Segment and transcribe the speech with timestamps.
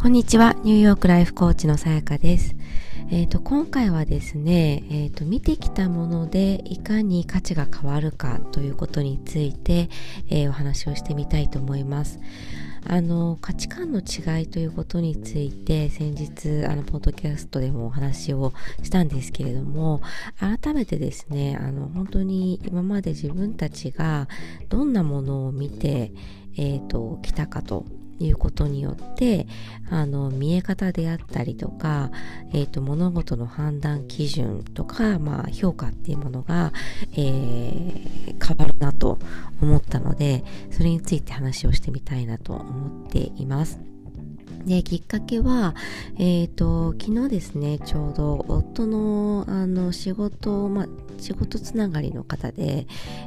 [0.00, 2.56] こんにちは、ニューヨークライフコーチのさやかです。
[3.10, 9.90] えーと、今回はですね、えーと、見てきたものでいかに価値が変わるかということについて、
[10.30, 12.18] えー、お話をしてみたいと思います。
[12.88, 20.00] あの価値観の違いということについて先日あのポッドキャストでもお話をしたんですけれども
[20.38, 24.28] 改めてですねあの本当に今まで自分たちが
[24.70, 26.10] どんなものを見て、
[26.56, 27.84] えーと来たかと
[28.20, 29.46] いうことによって
[29.90, 32.10] あの見え方であったりとか、
[32.52, 36.72] えーと、物事の判断基準とか、まあ、評価っていうものが、
[37.12, 39.18] えー、変わるなと
[39.62, 43.80] 思ったのでそれについて話をしてみたいなと思っています。
[44.64, 45.74] で、きっかけは、
[46.18, 50.86] えっ、ー、と、昨日ですね、ちょうど夫の、あの、仕事、まあ、
[51.18, 52.86] 仕事つながりの方で、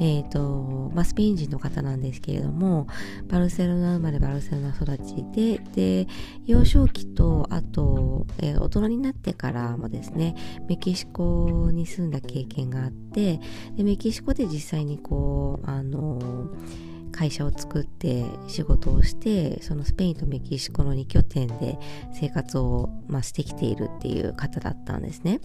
[0.00, 2.86] え、ー、と、まあ、スペイン人の方なんですけれども、
[3.28, 5.60] バルセロナ生まれバルセロナ育ちで、
[6.04, 6.08] で、
[6.46, 10.34] 幼少期と、あと、えー、大人になってからもですね、
[10.68, 13.40] メキシコに住んだ経験があって、
[13.76, 16.50] で、メキシコで実際にこう、あの、
[17.14, 21.78] 会社を作って仕事をしてそのスペインとメキシコの2拠点で
[22.12, 25.40] 生活を、まあ、してきているっていう方だったんですね。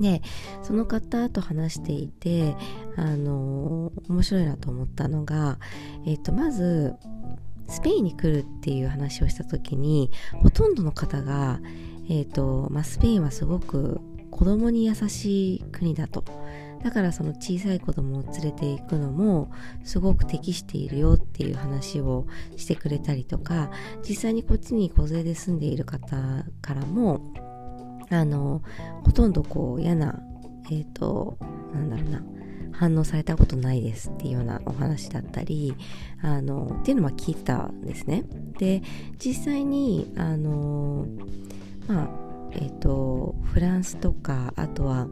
[0.00, 0.22] で
[0.62, 2.56] その方と話していて
[2.96, 5.58] あの面白いなと思ったのが、
[6.06, 6.94] えっと、まず
[7.68, 10.10] スペインに来るっていう話をした時に
[10.42, 11.60] ほとんどの方が、
[12.10, 14.00] えっとまあ、スペインはすごく
[14.32, 16.24] 子供に優しい国だと。
[16.82, 19.50] だからその小さい子供を連れていくのも
[19.84, 23.70] すごく適しているよっていう話をしてくれたりとか
[24.06, 26.16] 実際にこっちに子連れで住んでいる方
[26.60, 27.32] からも
[28.10, 28.62] あの
[29.04, 30.20] ほとんどこう嫌な
[30.70, 31.38] えっ、ー、と
[31.72, 32.22] なんだろうな
[32.72, 35.74] 反応されたことないですっていうようなお話だったり
[36.22, 38.24] あのっていうのは聞いたんですね。
[38.58, 38.82] で
[39.24, 41.06] 実際にあの
[41.86, 42.08] まあ
[42.52, 45.06] えっ、ー、とフランスとかあとは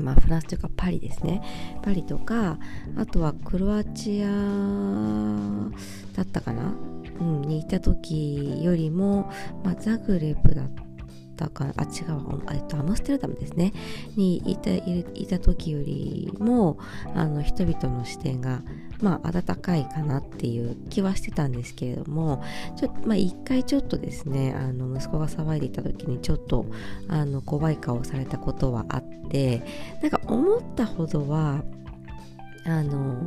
[0.00, 1.42] まあ、フランスというかパリですね。
[1.82, 2.58] パリとか
[2.96, 4.28] あとはクロアチア
[6.14, 6.74] だったかな、
[7.20, 9.30] うん、にいた時よりも、
[9.64, 10.70] まあ、ザグレブだっ
[11.36, 13.72] たかあ違うえっとアムステルダムですね。
[14.16, 16.78] にいたいた時よりも
[17.14, 18.62] あの人々の視点が
[19.02, 22.42] まあ温かいかなっていう気はしてたんですけれども
[22.76, 26.66] ちょまあ一回ちょっとですねあの息子が騒いでいた時にちょっと
[27.08, 29.62] あの怖い顔をされたことはあって
[30.02, 31.62] なんか思ったほどは
[32.64, 33.22] あの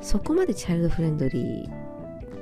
[0.00, 1.86] そこまでチャイルドフレンドリー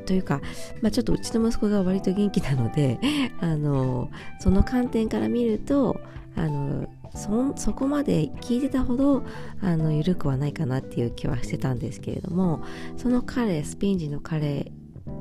[0.05, 0.41] というか、
[0.81, 2.99] まあ、ちょっとうちの息子が割と元気なので
[3.41, 6.01] あのその観点から見ると
[6.37, 9.25] あのそそこまで聞いてたほど
[9.61, 12.63] あの緩くはないかなっていう気はしてたんですけれども
[12.97, 14.73] その彼スピンジの彼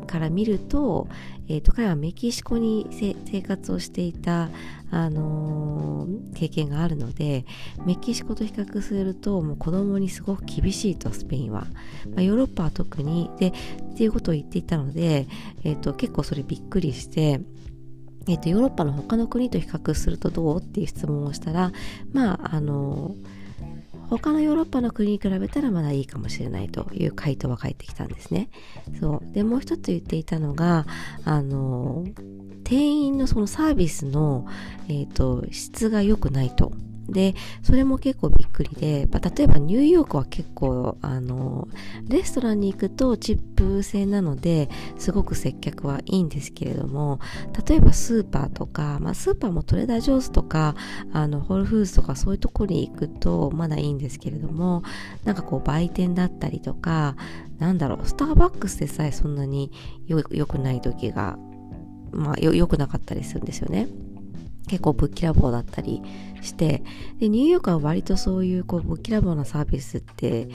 [0.08, 1.08] から見ると,、
[1.48, 4.50] えーと、彼はメキシコに生活をしていた、
[4.92, 7.46] あのー、経験があるので
[7.86, 11.68] メキシコと比較するともう子供にすごく厳しいとスペインは、
[12.10, 13.30] まあ、ヨーロッパは特に。
[13.38, 15.28] でっていうことを言っていたので、
[15.64, 17.42] えーと、結構それびっくりして
[18.26, 20.60] えーと、ヨーロッパの他の国と比較するとどう？
[20.60, 21.74] っていう質問をしたら
[22.14, 23.43] まああのー
[24.10, 28.50] 他のヨーロッパの国に比べたらまだいいかもしれないという回答は返ってきたんですね。
[29.00, 30.86] そうでもう一つ言っていたのが
[31.26, 32.06] あの
[32.64, 34.48] 店員のそのサービスの、
[34.88, 36.72] えーと質が良くないと。
[37.10, 41.68] で、それも結構びっくりで、まあ、例えばニューヨークは結構、あの、
[42.08, 47.20] レストランに行くとチップ制なので、すごく接客はいいんですけれども、
[47.68, 50.76] 例えばスーパーとか、まあ、スーパーもトレーダージョーズとか、
[51.12, 54.84] あの、ホールフーズとかそういうとこに行くとまだいいんですけれども、
[55.26, 57.16] なんかこう売店だったりとか、
[57.60, 59.72] なんだろう、スターバックスでさえそんなに
[60.08, 61.38] 良くない時が、
[62.12, 63.88] まあ、良くなかったりするんですよね。
[64.68, 66.02] 結構ぶっきらぼうだったり
[66.42, 66.84] して
[67.20, 70.48] でニューヨークは割とそういうこうぶっきらぼうなサービスって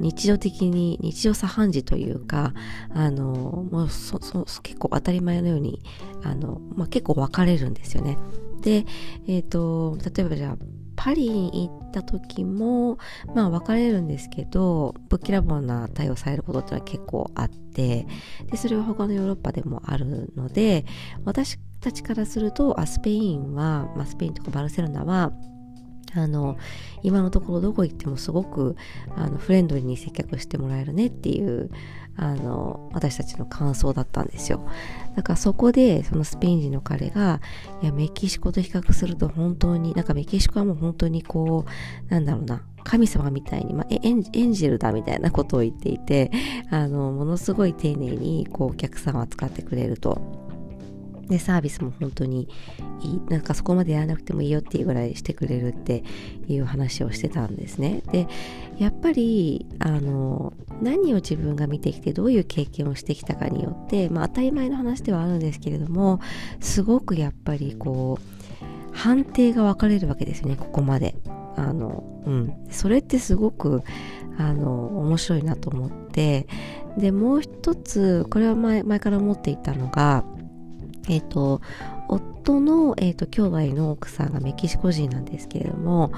[0.00, 2.54] 日常的に日常茶飯事というか
[2.94, 5.82] あのもうそそ結構当たり前のように
[6.22, 8.16] あの、まあ、結構分かれるんですよね。
[8.62, 8.84] で、
[9.26, 10.56] えっ、ー、と例えばじゃあ
[10.96, 12.98] パリに行った時も
[13.34, 18.06] まあ分かれるんですけどぶっきらぼうな対応されることってのは結構あって
[18.50, 20.84] でそれは他のヨーロッパでもあるので
[21.24, 25.32] 私たちからするとあスペインは、まあ、スペインとかバルセロナは
[26.14, 26.56] あの
[27.02, 28.76] 今のところどこ行ってもすごく
[29.16, 31.70] あのフレンドリーに接客してもらえるねっていう
[32.16, 34.66] あの私たちの感想だったんですよ。
[35.16, 37.40] だからそこでそのスペイン人の彼が
[37.82, 41.64] いやメキシコと比較すると本当になんかメキシコはもう本当にこ
[42.08, 46.30] うなんだろうな神様みたいに、まあ、エンエンジェルだみたいなことを言っていて
[46.70, 50.49] あのものすごい丁寧にこうお客さんを扱ってくれると。
[51.30, 52.48] でサービスも本当に
[53.02, 53.20] いい。
[53.30, 56.02] なんかそこまでやらなくてもいいよっていうぐらいしてくれるって
[56.48, 58.02] いう話をしてたんですね。
[58.10, 58.26] で
[58.78, 66.20] やっぱりあの何を自分が見てきてどういう経験をしてきたかによって、まあ、当たり前の話ではあるんですけれども
[66.60, 71.14] すごくやっぱりこう判定が分かれるわけですねここまで。
[71.56, 72.54] あのうん。
[72.70, 73.82] それってすごく
[74.38, 76.46] あの面白いなと思って。
[76.96, 80.24] でもう一つこれは前前から思っていたのが
[81.08, 81.60] えっ、ー、と
[82.08, 86.12] 夫の、えーと、兄弟の奥さんがメキシコ人なんですけれども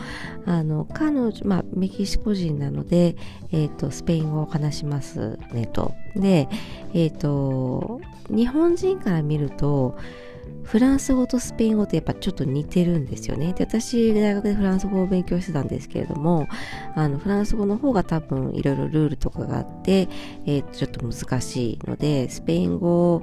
[0.47, 3.17] あの彼女、まあ、メキシコ人なので、
[3.51, 5.95] えーと、スペイン語を話しますねと。
[6.17, 6.49] で、
[6.95, 8.01] えっと
[8.31, 9.97] 日本人から見ると
[10.65, 13.53] フランス語とスペイン語ってやっぱちょっと似てるんですよね。
[13.53, 16.49] で、私、大学でフランス語を勉強してたんですけれども、
[16.95, 20.09] あの、フランス語の方が多分いろいろルールとかがあって、
[20.47, 23.23] えー、ちょっと難しいので、スペイン語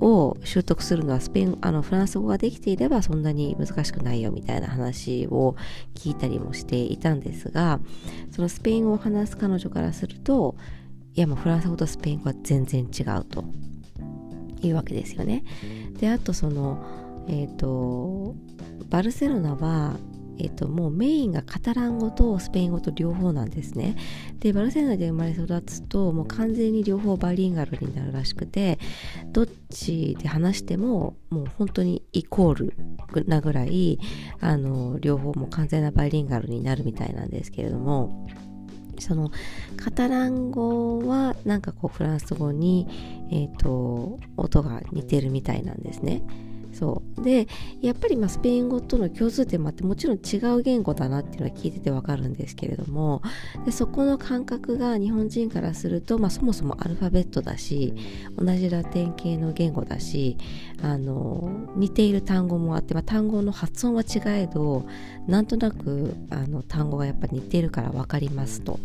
[0.00, 5.56] を習得するのはスペイン、あの、フランス語ができていればそんなに難しくないよみたいな話を
[5.94, 7.80] 聞いたりもしていたんですが、
[8.30, 10.54] そのスペイン語を話す彼女からすると、
[11.14, 13.44] いやもうフランス語とスペイン語は全然違うと。
[14.62, 15.44] いうわけですよね。
[15.98, 18.34] であとそのえっ、ー、と
[18.88, 19.98] バルセロナは
[20.40, 23.96] えっと、もうメインがカタラン語とスペイン語と両方なんですね。
[24.38, 28.78] で、バルセロナで生まれ育つと、もう完全に両方バイリンガルになるらしくて、
[29.32, 33.98] どっちで話しても、もう本当にイコールなぐらい、
[34.40, 38.28] あの、両方も完全なバイリンガルになるみたいなんですけれども、
[39.00, 39.30] その
[39.76, 42.86] カタラン語はなんかこうフランス語に、
[43.30, 46.22] えーと、音が似てるみたいなんですね。
[46.78, 47.48] そうで
[47.82, 53.20] やっぱりまスペイン語との共通点もあってもちろん違う言語だなっていうのは聞いててわかるんですけれども
[53.64, 57.94] でそこの感覚が日本人からすると、まあ、そもそもアルファベットだし
[58.36, 60.36] 同じラテン系の言語だし
[60.80, 64.86] あの似ている単語もあって、まあ、単語の発音は違えど
[65.26, 68.78] なんとなくあの単語がやっぱ似てるから分かりますと。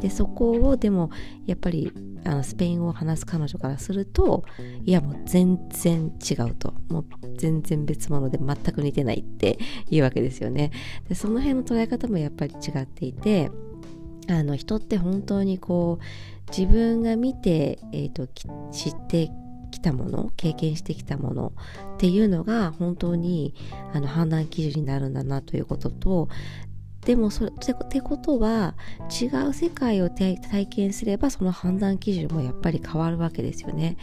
[0.00, 1.10] でそこをでも
[1.46, 1.92] やっぱり
[2.24, 4.44] あのスペイン語を話す彼女からすると
[4.84, 6.74] いやもう全然違うと。
[6.88, 7.06] もう
[7.36, 9.58] 全然別物で全く似てないって
[9.90, 10.70] いうわけですよね。
[11.08, 13.50] でその辺の捉え方もやっぱり違っていて
[14.28, 18.26] あの人って本当にこう自分が見て、えーと、
[18.72, 19.30] 知って
[19.70, 21.52] きたもの経験してきたもの
[21.94, 23.54] っていうのが本当に
[23.92, 26.28] あの判断基準になるんだなということと
[27.08, 28.74] でもそれってことは
[29.08, 33.96] 違う世界を体験すればその判断基準もやっぱり変わるわけですよね。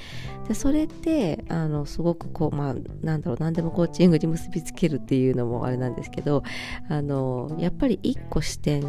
[0.48, 2.76] でそれってあのすごくこうまあ
[3.06, 6.42] なんだろう何でもコーチングに結びつけるっていうのもあれなんですけど
[6.90, 8.84] あのやっぱり一個視点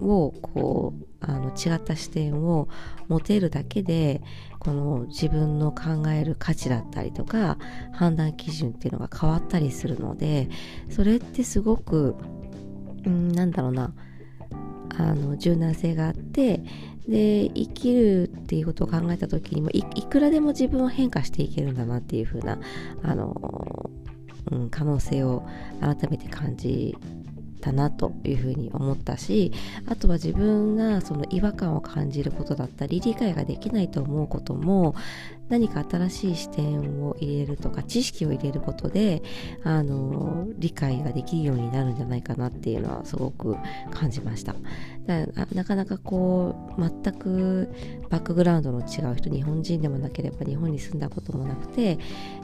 [0.00, 2.66] をこうあの違った視点を
[3.08, 4.22] 持てるだけで
[4.58, 7.58] この自分の考える価値だったりとか
[7.92, 10.48] 判断基準っていうのが変わったりするので
[10.88, 12.16] それってすごく
[13.04, 13.92] うんなんだろうな。
[14.98, 16.62] あの柔軟性があって
[17.08, 22.58] で生きるっていうことを考えた時にもいくらでも自分を変化していけるんだなっていう風な
[23.02, 23.90] あの、
[24.50, 25.46] うん、可能性を
[25.80, 26.96] 改めて感じ
[27.60, 29.52] たなというふうに思ったし
[29.86, 34.94] あとは自分がその違和感を感じることだったり理解ができないと思うことも
[35.50, 39.22] 何か新しい視点を入れるとか知識を入れることで
[39.64, 43.56] あの理解ができるようになるんじゃないかなっていうのはすごく
[43.90, 44.54] 感じました。
[45.06, 47.68] だなかなかこう全く
[48.10, 51.98] バックグラウンドの違う人日本人でもなければ日本に住んだこともなくて、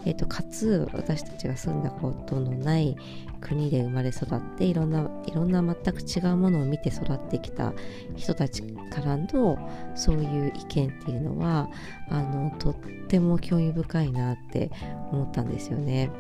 [0.05, 2.97] えーと、かつ私たちが住んだことのない
[3.41, 7.73] 国で生まれ育っていろんないろんな全く違うものを見て育ってきた
[8.17, 9.59] 人たちからの
[9.95, 11.69] そういう意見っていうのは
[12.09, 14.71] あのとっても興味深いなって
[15.13, 16.11] 思ったんですよね。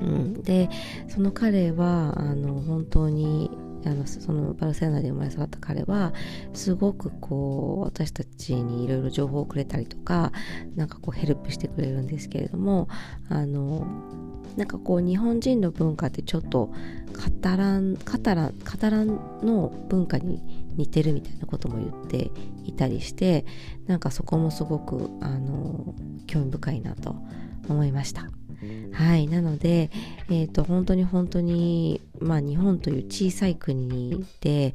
[0.00, 0.70] うん、で
[1.08, 3.50] その彼はあの本当に
[3.84, 6.12] あのそのバルセロナで生まれ育った彼は
[6.52, 10.32] すごくこう私たちにいろいろ情報をくれたりとか
[10.76, 12.88] なんかこうヘルプしてくれるんですけれども
[13.28, 13.86] あの
[14.56, 16.72] なんかこう日本人の文化ってちょっと
[17.12, 22.30] カタランカタランカタランの文化に似てるみたいなことも言って
[22.64, 23.44] いたりして
[23.86, 25.94] なんかそこもすごくあの
[26.26, 27.16] 興味深いなと
[27.68, 28.28] 思いました。
[28.92, 29.26] はい。
[29.26, 29.90] なので、
[30.28, 34.74] えっ、ー、と、本当に本当に、まあ、日本という小さい国で、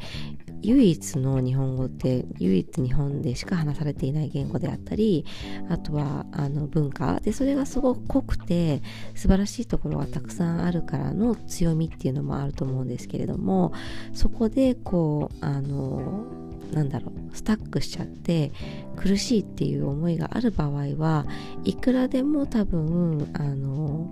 [0.65, 5.25] 唯一の日本語って唯一日本でしか話されていない言語であったり
[5.69, 7.19] あとはあの文化。
[7.21, 8.81] でそれがすごく濃くて
[9.13, 13.73] 素晴らしいところがたくさんあるからの強みっていうのもあると思うんですけれども
[14.13, 16.25] そこでこうあの
[16.71, 18.51] なんだろうスタックしちゃって
[18.95, 21.25] 苦しいっていう思いがある場合は
[21.63, 24.09] いくらでも多分あの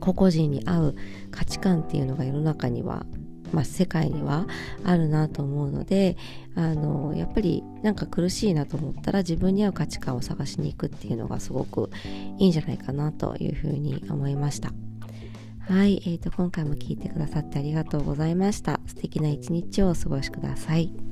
[0.00, 0.96] 個々人に合う
[1.30, 3.06] 価値観っていうのが世の中には
[3.52, 4.46] まあ、世界には
[4.84, 6.16] あるなと思うので
[6.54, 11.90] あのやっぱりなんか苦しいなと思ったら自分に合う価値観を探しに行くっていうのがすごく
[12.38, 14.72] いいんじゃないかなというふうに思いました。
[15.68, 18.80] はい、えーと、今回も聞いてくださってありがとうございました。
[18.86, 21.11] 素敵な一日をお過ごしください。